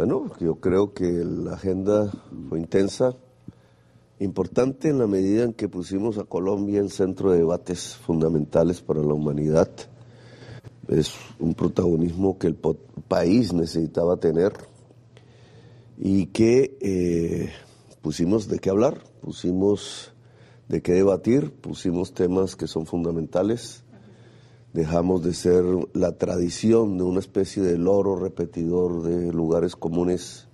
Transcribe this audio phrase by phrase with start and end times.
[0.00, 2.10] Bueno, yo creo que la agenda
[2.48, 3.14] fue intensa,
[4.18, 9.02] importante en la medida en que pusimos a Colombia en centro de debates fundamentales para
[9.02, 9.68] la humanidad.
[10.88, 12.56] Es un protagonismo que el
[13.08, 14.54] país necesitaba tener
[15.98, 17.50] y que eh,
[18.00, 20.14] pusimos de qué hablar, pusimos
[20.70, 23.84] de qué debatir, pusimos temas que son fundamentales
[24.72, 25.64] dejamos de ser
[25.94, 30.46] la tradición de una especie de loro repetidor de lugares comunes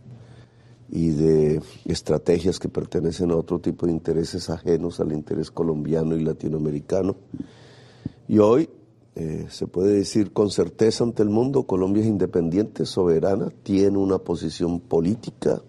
[0.89, 6.23] y de estrategias que pertenecen a otro tipo de intereses ajenos al interés colombiano y
[6.23, 7.17] latinoamericano.
[8.29, 8.69] Y hoy
[9.15, 14.19] eh, se puede decir con certeza ante el mundo, Colombia es independiente, soberana, tiene una
[14.19, 15.63] posición política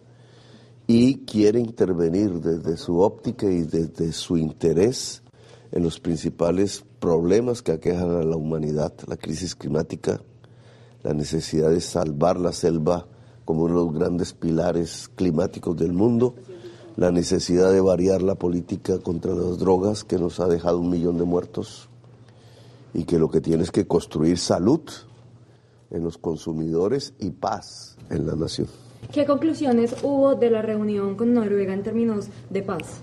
[0.85, 5.23] y quiere intervenir desde su óptica y desde su interés
[5.71, 10.21] en los principales problemas que aquejan a la humanidad, la crisis climática,
[11.03, 13.07] la necesidad de salvar la selva
[13.45, 16.35] como uno de los grandes pilares climáticos del mundo,
[16.97, 21.17] la necesidad de variar la política contra las drogas que nos ha dejado un millón
[21.17, 21.89] de muertos
[22.93, 24.81] y que lo que tiene es que construir salud
[25.91, 28.67] en los consumidores y paz en la nación.
[29.11, 32.99] ¿Qué conclusiones hubo de la reunión con Noruega en términos de paz?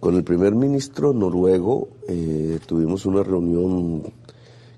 [0.00, 4.02] Con el primer ministro noruego eh, tuvimos una reunión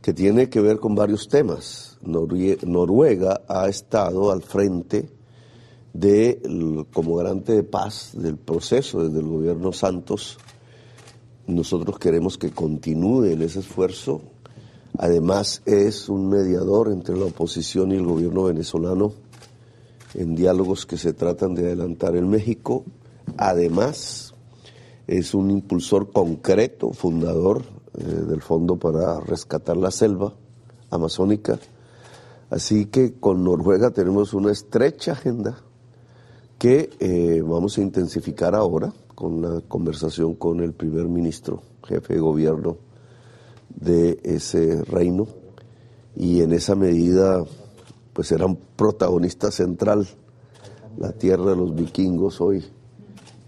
[0.00, 1.98] que tiene que ver con varios temas.
[2.02, 5.10] Noruega ha estado al frente
[5.92, 10.38] de, como garante de paz del proceso desde el gobierno Santos.
[11.46, 14.20] Nosotros queremos que continúe en ese esfuerzo.
[14.98, 19.12] Además es un mediador entre la oposición y el gobierno venezolano
[20.14, 22.84] en diálogos que se tratan de adelantar en México.
[23.36, 24.27] Además,
[25.08, 27.64] es un impulsor concreto, fundador
[27.96, 30.34] eh, del Fondo para Rescatar la Selva
[30.90, 31.58] Amazónica.
[32.50, 35.58] Así que con Noruega tenemos una estrecha agenda
[36.58, 42.20] que eh, vamos a intensificar ahora con la conversación con el primer ministro, jefe de
[42.20, 42.76] gobierno
[43.70, 45.26] de ese reino.
[46.14, 47.42] Y en esa medida,
[48.12, 50.06] pues será un protagonista central
[50.98, 52.64] la tierra de los vikingos hoy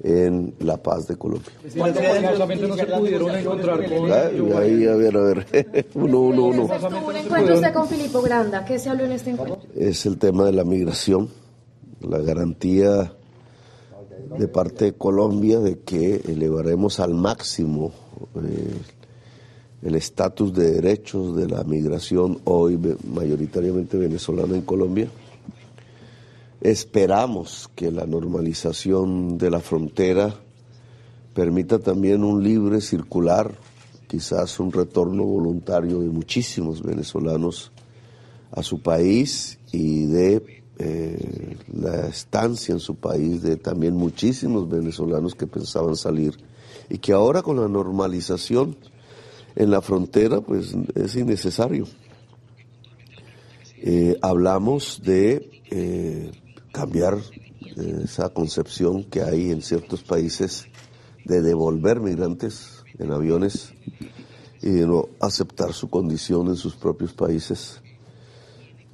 [0.03, 1.51] en la paz de Colombia.
[1.63, 4.13] no se pudieron encontrar con...
[4.57, 6.75] Ahí, a ver, a ver, uno, uno, uno.
[6.75, 8.65] ¿Estuvo un encuentro usted con Filipo Granda?
[8.65, 9.61] ¿Qué se habló en este encuentro?
[9.75, 11.29] Es el tema de la migración,
[12.01, 13.13] la garantía
[14.39, 17.93] de parte de Colombia de que elevaremos al máximo
[18.37, 18.81] eh,
[19.83, 22.79] el estatus de derechos de la migración hoy
[23.13, 25.09] mayoritariamente venezolana en Colombia
[26.61, 30.35] Esperamos que la normalización de la frontera
[31.33, 33.55] permita también un libre circular,
[34.07, 37.73] quizás un retorno voluntario de muchísimos venezolanos
[38.51, 45.35] a su país y de eh, la estancia en su país de también muchísimos venezolanos
[45.35, 46.37] que pensaban salir
[46.91, 48.77] y que ahora con la normalización
[49.57, 51.87] en la frontera pues es innecesario.
[53.83, 56.31] Eh, hablamos de eh,
[56.73, 57.19] cambiar
[57.77, 60.67] eh, esa concepción que hay en ciertos países
[61.25, 63.73] de devolver migrantes en aviones
[64.63, 67.81] y de no aceptar su condición en sus propios países.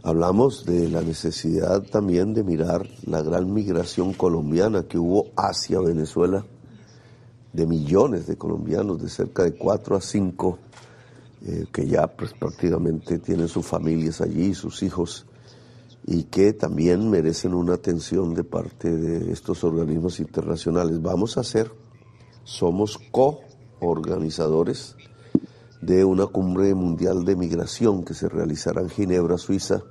[0.02, 6.46] Hablamos de la necesidad también de mirar la gran migración colombiana que hubo hacia Venezuela,
[7.52, 10.58] de millones de colombianos, de cerca de 4 a 5,
[11.46, 15.26] eh, que ya pues, prácticamente tienen sus familias allí, sus hijos,
[16.06, 21.02] y que también merecen una atención de parte de estos organismos internacionales.
[21.02, 21.72] Vamos a hacer,
[22.44, 24.96] somos co-organizadores
[25.82, 29.82] de una cumbre mundial de migración que se realizará en Ginebra, Suiza.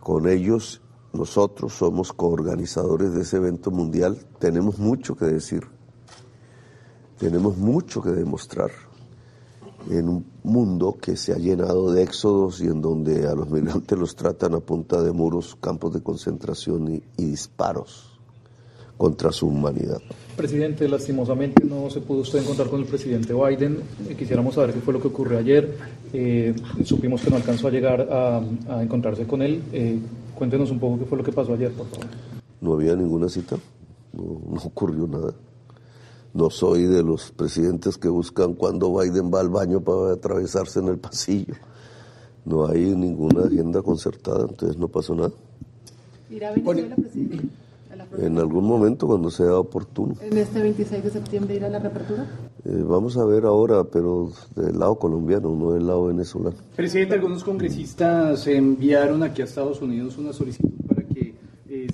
[0.00, 0.80] Con ellos,
[1.12, 4.26] nosotros somos coorganizadores de ese evento mundial.
[4.38, 5.66] Tenemos mucho que decir,
[7.18, 8.70] tenemos mucho que demostrar
[9.88, 13.98] en un mundo que se ha llenado de éxodos y en donde a los migrantes
[13.98, 18.18] los tratan a punta de muros, campos de concentración y, disparos
[18.96, 19.98] contra su humanidad.
[20.36, 23.78] Presidente, lastimosamente no se pudo usted encontrar con el presidente Biden.
[24.08, 25.76] Eh, quisiéramos saber qué fue lo que ocurrió ayer.
[26.12, 26.54] Eh,
[26.84, 28.42] supimos que no alcanzó a llegar a,
[28.82, 29.62] encontrarse con él.
[29.72, 29.98] Eh,
[30.34, 32.06] cuéntenos un poco qué fue lo que pasó ayer, por favor.
[32.60, 33.56] No había ninguna cita,
[34.12, 35.32] no ocurrió nada.
[36.32, 40.88] No soy de los presidentes que buscan cuando Biden va al baño para atravesarse en
[40.88, 41.54] el pasillo.
[42.44, 45.32] No hay ninguna agenda concertada, entonces no pasó nada.
[46.30, 47.48] ¿Irá a Venezuela, presidente?
[48.18, 50.14] En algún momento, cuando sea oportuno.
[50.22, 52.26] ¿En este 26 de septiembre irá a la reapertura?
[52.64, 56.56] Eh, vamos a ver ahora, pero del lado colombiano, no del lado venezolano.
[56.76, 60.70] Presidente, algunos congresistas enviaron aquí a Estados Unidos una solicitud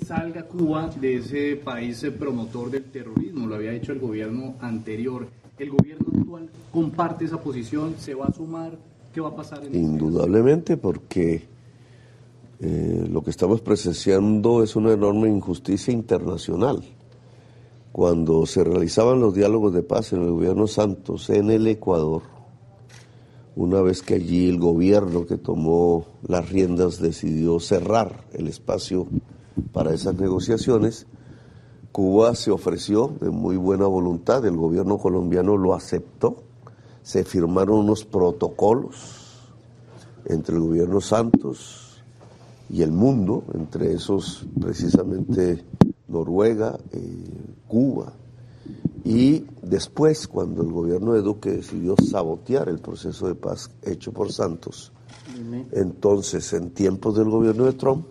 [0.05, 5.27] salga Cuba de ese país promotor del terrorismo, lo había hecho el gobierno anterior.
[5.57, 7.95] ¿El gobierno actual comparte esa posición?
[7.97, 8.77] ¿Se va a sumar?
[9.13, 9.65] ¿Qué va a pasar?
[9.65, 11.43] En Indudablemente, porque
[12.59, 16.83] eh, lo que estamos presenciando es una enorme injusticia internacional.
[17.91, 22.21] Cuando se realizaban los diálogos de paz en el gobierno Santos en el Ecuador,
[23.55, 29.07] una vez que allí el gobierno que tomó las riendas decidió cerrar el espacio
[29.73, 31.07] para esas negociaciones,
[31.91, 36.43] Cuba se ofreció de muy buena voluntad, el gobierno colombiano lo aceptó,
[37.01, 39.55] se firmaron unos protocolos
[40.25, 42.03] entre el gobierno Santos
[42.69, 45.63] y el mundo, entre esos precisamente
[46.07, 47.23] Noruega, eh,
[47.67, 48.13] Cuba,
[49.03, 54.33] y después, cuando el gobierno de Duque decidió sabotear el proceso de paz hecho por
[54.33, 54.91] Santos,
[55.71, 58.05] entonces, en tiempos del gobierno de Trump,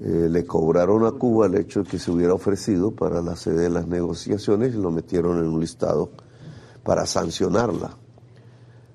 [0.00, 3.62] eh, le cobraron a Cuba el hecho de que se hubiera ofrecido para la sede
[3.62, 6.10] de las negociaciones y lo metieron en un listado
[6.84, 7.96] para sancionarla.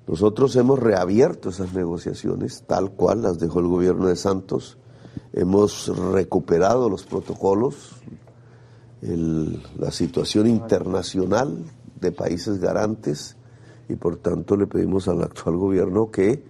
[0.06, 4.76] Nosotros hemos reabierto esas negociaciones tal cual las dejó el gobierno de Santos.
[5.32, 7.92] Hemos recuperado los protocolos,
[9.00, 11.64] la situación internacional
[12.00, 13.36] de países garantes
[13.88, 16.44] y por tanto le pedimos al actual gobierno que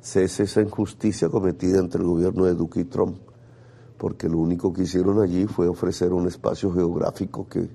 [0.00, 3.18] cese esa injusticia cometida entre el gobierno de Duque y Trump,
[3.98, 7.68] porque lo único que hicieron allí fue ofrecer un espacio geográfico que,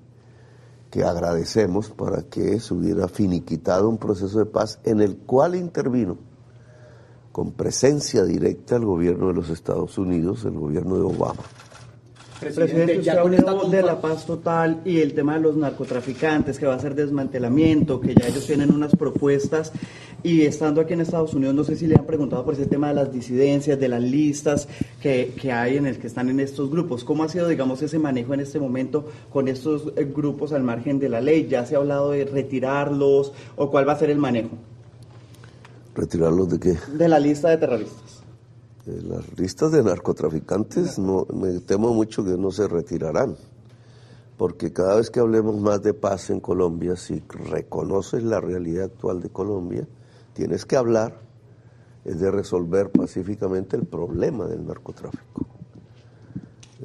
[0.89, 6.17] que agradecemos para que se hubiera finiquitado un proceso de paz en el cual intervino
[7.33, 11.41] con presencia directa el gobierno de los Estados Unidos, el gobierno de Obama.
[12.51, 16.65] Presidente, ya con esta de la paz total y el tema de los narcotraficantes, que
[16.65, 19.71] va a ser desmantelamiento, que ya ellos tienen unas propuestas.
[20.23, 22.87] Y estando aquí en Estados Unidos, no sé si le han preguntado por ese tema
[22.89, 24.69] de las disidencias, de las listas
[25.01, 27.03] que, que hay en el que están en estos grupos.
[27.03, 30.99] ¿Cómo ha sido, digamos, ese manejo en este momento con estos eh, grupos al margen
[30.99, 31.47] de la ley?
[31.49, 34.51] ¿Ya se ha hablado de retirarlos o cuál va a ser el manejo?
[35.93, 36.77] ¿Retirarlos de qué?
[36.97, 38.22] De la lista de terroristas.
[38.85, 43.37] Eh, las listas de narcotraficantes no, me temo mucho que no se retirarán,
[44.37, 49.21] porque cada vez que hablemos más de paz en Colombia, si reconoces la realidad actual
[49.21, 49.87] de Colombia,
[50.33, 51.23] tienes que hablar
[52.05, 55.45] es de resolver pacíficamente el problema del narcotráfico.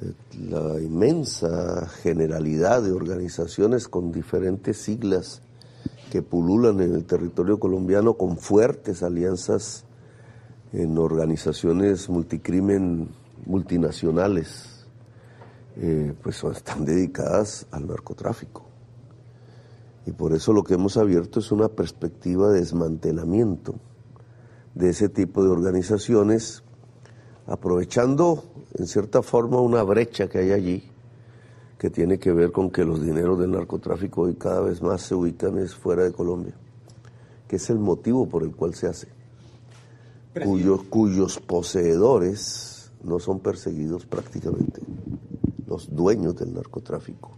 [0.00, 0.12] Eh,
[0.48, 5.42] la inmensa generalidad de organizaciones con diferentes siglas
[6.12, 9.84] que pululan en el territorio colombiano con fuertes alianzas
[10.73, 13.09] en organizaciones multicrimen
[13.47, 14.87] multinacionales,
[15.76, 18.65] eh, pues están dedicadas al narcotráfico.
[20.06, 23.75] Y por eso lo que hemos abierto es una perspectiva de desmantelamiento
[24.75, 26.62] de ese tipo de organizaciones,
[27.47, 28.44] aprovechando
[28.75, 30.85] en cierta forma una brecha que hay allí,
[31.79, 35.15] que tiene que ver con que los dineros del narcotráfico hoy cada vez más se
[35.15, 36.55] ubican es fuera de Colombia,
[37.47, 39.18] que es el motivo por el cual se hace
[40.44, 44.81] cuyos, cuyos poseedores no son perseguidos prácticamente,
[45.67, 47.32] los dueños del narcotráfico.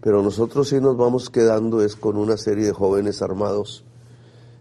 [0.00, 3.84] Pero nosotros sí nos vamos quedando es con una serie de jóvenes armados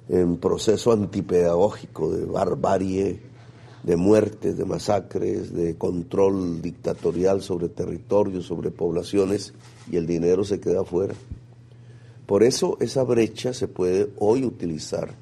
[0.10, 3.22] en proceso antipedagógico de barbarie,
[3.84, 9.54] de muertes, de masacres, de control dictatorial sobre territorios, sobre poblaciones,
[9.90, 11.14] y el dinero se queda afuera.
[12.26, 15.16] Por eso esa brecha se puede hoy utilizar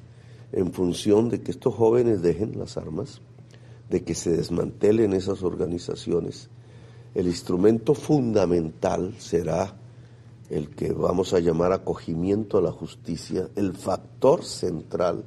[0.56, 3.20] en función de que estos jóvenes dejen las armas,
[3.90, 6.48] de que se desmantelen esas organizaciones.
[7.14, 9.76] El instrumento fundamental será
[10.48, 13.50] el que vamos a llamar acogimiento a la justicia.
[13.54, 15.26] El factor central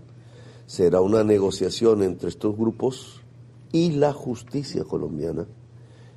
[0.66, 3.22] será una negociación entre estos grupos
[3.72, 5.46] y la justicia colombiana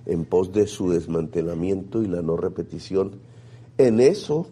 [0.07, 3.21] en pos de su desmantelamiento y la no repetición.
[3.77, 4.47] En eso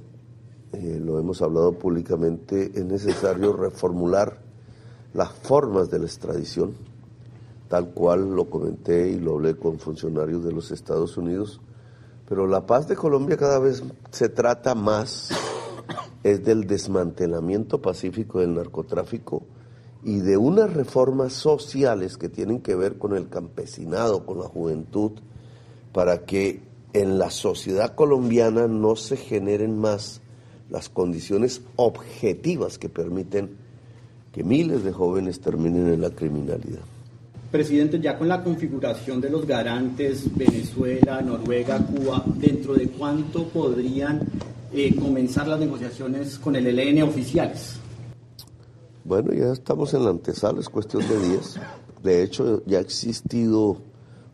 [0.75, 4.50] eh, lo hemos hablado públicamente, es necesario reformular
[5.13, 6.75] las formas de la extradición,
[7.69, 11.61] tal cual lo comenté y lo hablé con funcionarios de los Estados Unidos,
[12.29, 15.31] pero la paz de Colombia cada vez se trata más,
[16.23, 19.43] es del desmantelamiento pacífico del narcotráfico
[20.03, 25.13] y de unas reformas sociales que tienen que ver con el campesinado, con la juventud,
[25.93, 26.63] para que
[26.93, 30.21] en la sociedad colombiana no se generen más
[30.71, 33.57] las condiciones objetivas que permiten
[34.33, 36.81] que miles de jóvenes terminen en la criminalidad.
[37.51, 44.21] Presidente, ya con la configuración de los garantes, Venezuela, Noruega, Cuba, ¿dentro de cuánto podrían
[44.73, 47.81] eh, comenzar las negociaciones con el ELN oficiales?
[49.05, 51.59] Bueno, ya estamos en la antesala, es cuestión de días.
[52.05, 53.79] De hecho, ya ha existido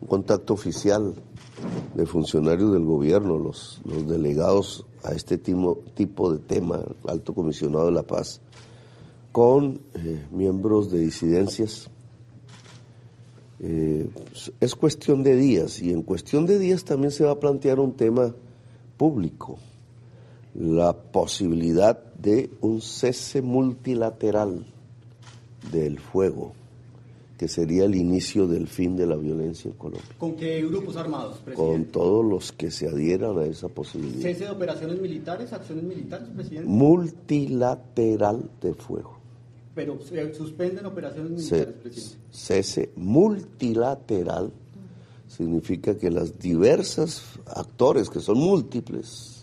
[0.01, 1.15] un contacto oficial
[1.95, 7.87] de funcionarios del gobierno, los, los delegados a este tipo, tipo de tema, alto comisionado
[7.87, 8.43] de la paz,
[9.37, 11.91] con eh, miembros de disidencias.
[13.61, 14.09] Eh,
[14.61, 17.93] es cuestión de días y en cuestión de días también se va a plantear un
[17.93, 18.35] tema
[18.97, 19.59] público,
[20.55, 24.65] la posibilidad de un cese multilateral
[25.71, 26.55] del fuego,
[27.37, 30.17] que sería el inicio del fin de la violencia en Colombia.
[30.17, 31.73] ¿Con qué grupos armados, presidente?
[31.73, 34.23] Con todos los que se adhieran a esa posibilidad.
[34.23, 36.67] ¿Cese de operaciones militares, acciones militares, presidente?
[36.67, 39.16] Multilateral de fuego.
[39.77, 42.17] Pero se suspenden operaciones militares, presidente.
[42.33, 44.51] Cese multilateral
[45.29, 49.43] significa que las diversas actores, que son múltiples,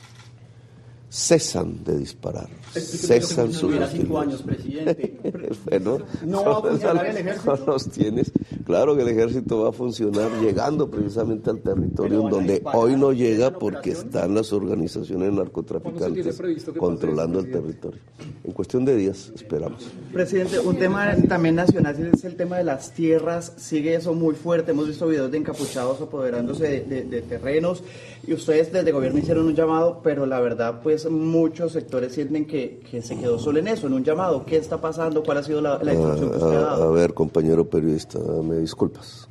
[1.12, 5.20] cesan de disparar, cesan sus cinco años, presidente.
[5.66, 7.58] bueno, no va a funcionar el ejército.
[7.58, 8.32] No los tienes.
[8.66, 13.52] Claro que el ejército va a funcionar llegando precisamente al territorio donde hoy no llega
[13.58, 16.42] porque están las organizaciones narcotraficantes
[16.78, 18.00] controlando el territorio.
[18.44, 19.88] En cuestión de días, esperamos.
[20.12, 23.54] Presidente, un tema también nacional es el tema de las tierras.
[23.58, 24.72] Sigue eso muy fuerte.
[24.72, 27.84] Hemos visto videos de encapuchados apoderándose de, de terrenos
[28.26, 32.63] y ustedes desde gobierno hicieron un llamado, pero la verdad, pues muchos sectores sienten que,
[33.02, 34.46] se quedó solo en eso, en un llamado.
[34.46, 35.24] ¿Qué está pasando?
[35.24, 36.84] ¿Cuál ha sido la, la que usted ha dado?
[36.84, 39.28] A ver, compañero periodista, me disculpas,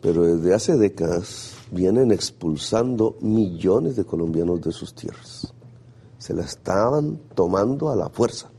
[0.00, 5.52] pero desde hace décadas vienen expulsando millones de colombianos de sus tierras.
[6.18, 8.50] Se la estaban tomando a la fuerza,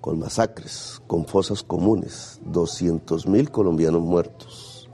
[0.00, 4.88] con masacres, con fosas comunes, 200 mil colombianos muertos,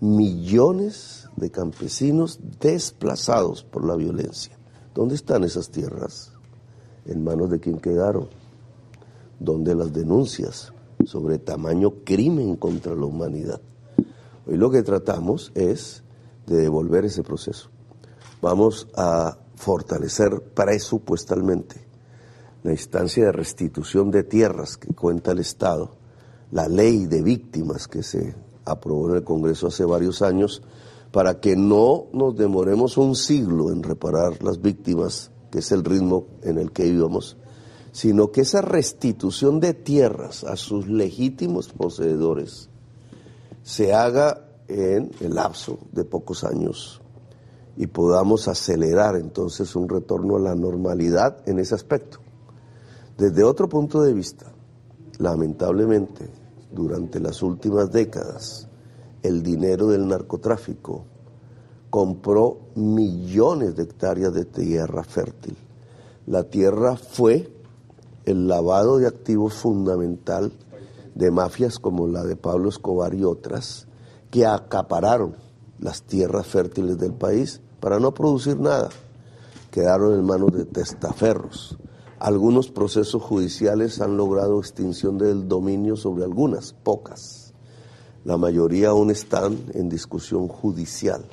[0.00, 4.56] millones de campesinos desplazados por la violencia.
[4.94, 6.32] ¿Dónde están esas tierras?
[7.08, 8.28] ¿En manos de quién quedaron?
[9.40, 10.72] ¿Dónde las denuncias
[11.06, 13.60] sobre tamaño crimen contra la humanidad?
[14.46, 16.02] Hoy lo que tratamos es
[16.46, 17.70] de devolver ese proceso.
[18.42, 21.88] Vamos a fortalecer presupuestalmente
[22.62, 25.96] la instancia de restitución de tierras que cuenta el Estado,
[26.50, 28.34] la ley de víctimas que se
[28.66, 30.62] aprobó en el Congreso hace varios años,
[31.10, 36.26] para que no nos demoremos un siglo en reparar las víctimas, que es el ritmo
[36.42, 37.36] en el que íbamos,
[37.92, 42.68] sino que esa restitución de tierras a sus legítimos poseedores
[43.62, 47.00] se haga en el lapso de pocos años
[47.76, 52.18] y podamos acelerar entonces un retorno a la normalidad en ese aspecto.
[53.16, 54.52] Desde otro punto de vista,
[55.18, 56.28] lamentablemente,
[56.72, 58.68] durante las últimas décadas,
[59.22, 61.04] el dinero del narcotráfico,
[61.90, 65.56] compró millones de hectáreas de tierra fértil.
[66.26, 67.50] La tierra fue
[68.24, 70.52] el lavado de activos fundamental
[71.14, 73.86] de mafias como la de Pablo Escobar y otras,
[74.30, 75.36] que acapararon
[75.80, 78.90] las tierras fértiles del país para no producir nada.
[79.70, 81.78] Quedaron en manos de testaferros.
[82.18, 87.48] Algunos procesos judiciales han logrado extinción del dominio sobre algunas, pocas
[88.28, 91.24] la mayoría aún están en discusión judicial.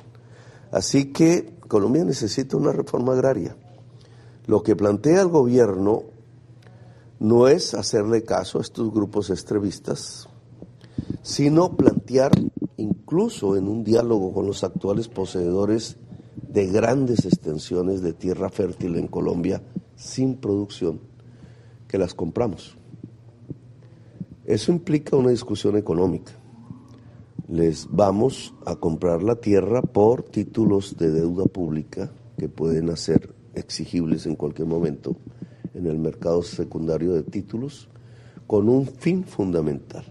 [0.70, 3.56] Así que Colombia necesita una reforma agraria.
[4.46, 6.04] Lo que plantea el gobierno
[7.18, 10.28] no es hacerle caso a estos grupos extremistas,
[11.22, 12.32] sino plantear,
[12.76, 15.96] incluso en un diálogo con los actuales poseedores
[16.48, 19.62] de grandes extensiones de tierra fértil en Colombia
[19.96, 21.00] sin producción,
[21.88, 22.76] que las compramos.
[24.44, 26.32] Eso implica una discusión económica
[27.48, 34.26] les vamos a comprar la tierra por títulos de deuda pública que pueden hacer exigibles
[34.26, 35.16] en cualquier momento
[35.74, 37.88] en el mercado secundario de títulos
[38.46, 40.04] con un fin fundamental.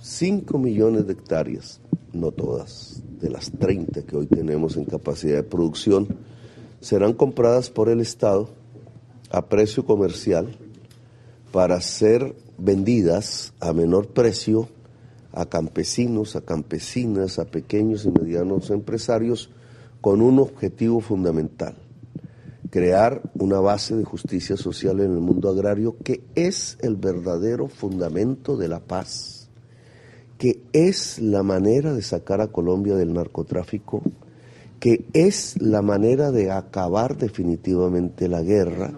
[0.00, 1.80] 5 millones de hectáreas,
[2.12, 6.08] no todas, de las 30 que hoy tenemos en capacidad de producción,
[6.80, 8.48] serán compradas por el Estado
[9.30, 10.56] a precio comercial
[11.52, 14.68] para ser vendidas a menor precio
[15.38, 19.50] a campesinos, a campesinas, a pequeños y medianos empresarios
[20.00, 21.76] con un objetivo fundamental,
[22.70, 28.56] crear una base de justicia social en el mundo agrario que es el verdadero fundamento
[28.56, 29.48] de la paz,
[30.38, 34.02] que es la manera de sacar a Colombia del narcotráfico,
[34.80, 38.92] que es la manera de acabar definitivamente la guerra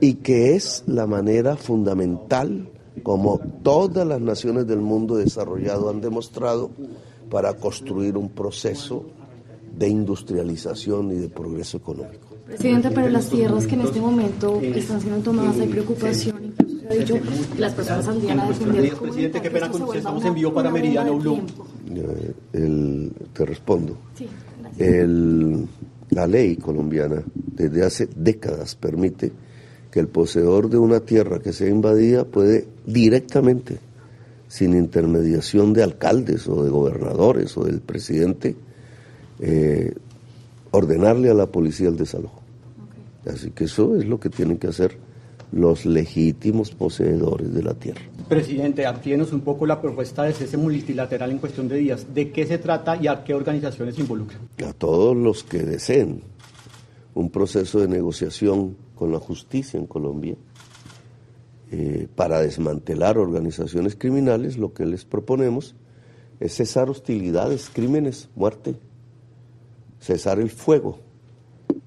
[0.00, 6.70] y que es la manera fundamental como todas las naciones del mundo desarrollado han demostrado,
[7.28, 9.04] para construir un proceso
[9.76, 12.26] de industrialización y de progreso económico.
[12.46, 16.88] Presidente, pero las tierras que en este momento están siendo tomadas hay preocupación, incluso se
[16.88, 18.06] ha dicho que las personas.
[19.00, 21.42] Presidente, qué pena con usted, estamos en vivo para Meridiano Blue.
[23.32, 23.98] te respondo.
[26.10, 29.30] la ley colombiana desde hace décadas permite
[29.90, 33.78] que el poseedor de una tierra que sea invadida puede directamente,
[34.48, 38.56] sin intermediación de alcaldes o de gobernadores o del presidente,
[39.40, 39.94] eh,
[40.70, 42.40] ordenarle a la policía el desalojo.
[43.26, 44.96] Así que eso es lo que tienen que hacer
[45.52, 48.00] los legítimos poseedores de la tierra.
[48.26, 52.06] Presidente, amplíenos un poco la propuesta de cese multilateral en cuestión de días.
[52.14, 54.38] ¿De qué se trata y a qué organizaciones involucra?
[54.66, 56.22] A todos los que deseen
[57.14, 60.36] un proceso de negociación con la justicia en Colombia
[61.70, 65.74] eh, para desmantelar organizaciones criminales, lo que les proponemos
[66.40, 68.76] es cesar hostilidades, crímenes, muerte,
[70.00, 70.98] cesar el fuego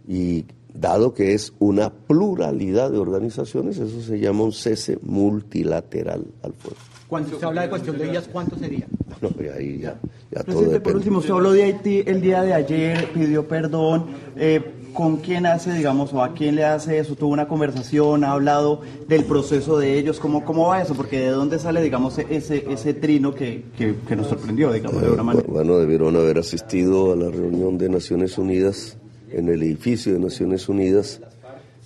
[0.07, 6.53] y dado que es una pluralidad de organizaciones, eso se llama un cese multilateral al
[6.53, 6.77] fuego.
[7.07, 8.87] Cuando se habla de cuestión de días, ¿cuántos serían?
[9.21, 9.99] No, ahí ya,
[10.31, 10.79] ya todo depende.
[10.79, 14.05] Por último, se habló de Haití el día de ayer, pidió perdón.
[14.37, 17.15] Eh, ¿Con quién hace, digamos, o a quién le hace eso?
[17.15, 18.23] ¿Tuvo una conversación?
[18.23, 20.19] ¿Ha hablado del proceso de ellos?
[20.19, 20.95] ¿Cómo, cómo va eso?
[20.95, 25.23] Porque de dónde sale, digamos, ese, ese trino que, que, nos sorprendió, digamos, de alguna
[25.23, 25.47] manera.
[25.47, 28.97] Bueno, debieron haber asistido a la reunión de Naciones Unidas
[29.31, 31.21] en el edificio de Naciones Unidas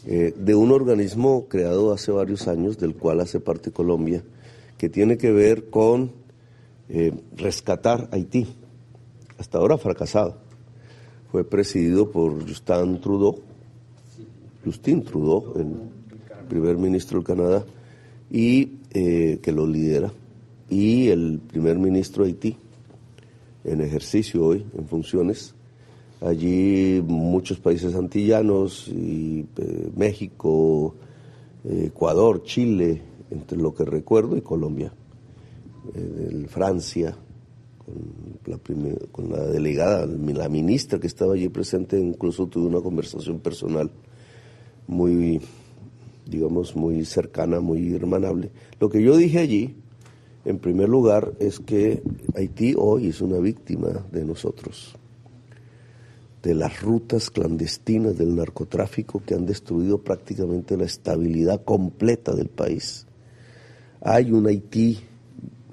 [0.07, 4.23] eh, de un organismo creado hace varios años, del cual hace parte Colombia,
[4.77, 6.11] que tiene que ver con
[6.89, 8.47] eh, rescatar Haití.
[9.37, 10.44] Hasta ahora fracasado.
[11.35, 13.41] Fue presidido por Justin Trudeau,
[14.63, 17.65] Justin Trudeau, el primer ministro del Canadá,
[18.31, 20.13] y eh, que lo lidera,
[20.69, 22.55] y el primer ministro de Haití,
[23.65, 25.53] en ejercicio hoy, en funciones,
[26.21, 30.95] Allí muchos países antillanos, y, eh, México,
[31.65, 34.93] eh, Ecuador, Chile, entre lo que recuerdo, y Colombia,
[35.95, 37.13] eh, Francia,
[37.85, 38.59] con la,
[39.11, 43.91] con la delegada, la ministra que estaba allí presente, incluso tuve una conversación personal
[44.87, 45.39] muy,
[46.25, 48.51] digamos, muy cercana, muy hermanable.
[48.79, 49.75] Lo que yo dije allí,
[50.45, 52.01] en primer lugar, es que
[52.35, 54.95] Haití hoy es una víctima de nosotros
[56.45, 63.07] de las rutas clandestinas del narcotráfico que han destruido prácticamente la estabilidad completa del país.
[63.99, 64.99] Hay un Haití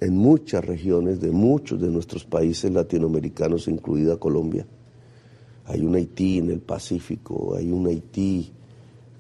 [0.03, 4.67] en muchas regiones de muchos de nuestros países latinoamericanos, incluida Colombia.
[5.67, 8.51] Hay un Haití en el Pacífico, hay un Haití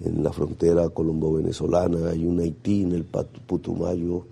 [0.04, 4.26] en la frontera colombo-venezolana, hay un Haití en el Putumayo.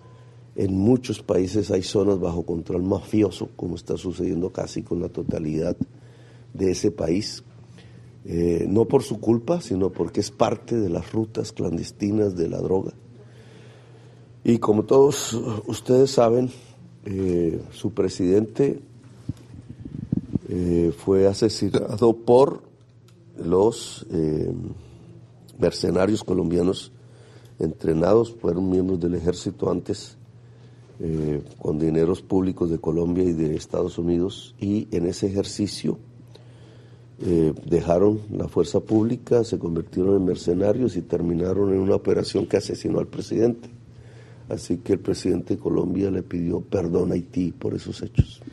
[0.57, 5.77] En muchos países hay zonas bajo control mafioso, como está sucediendo casi con la totalidad
[6.53, 7.45] de ese país,
[8.25, 12.59] eh, no por su culpa, sino porque es parte de las rutas clandestinas de la
[12.59, 12.93] droga.
[14.43, 15.35] Y como todos
[15.67, 16.51] ustedes saben,
[17.05, 18.81] eh, su presidente
[20.49, 22.63] eh, fue asesinado por
[23.39, 24.07] los
[25.59, 26.93] mercenarios colombianos
[27.59, 30.17] entrenados, fueron miembros del ejército antes,
[31.59, 35.99] con dineros públicos de Colombia y de Estados Unidos, y en ese ejercicio
[37.23, 42.57] eh, dejaron la fuerza pública, se convirtieron en mercenarios y terminaron en una operación que
[42.57, 43.69] asesinó al presidente.
[44.51, 48.43] Así que el presidente de Colombia le pidió perdón a Haití por esos hechos.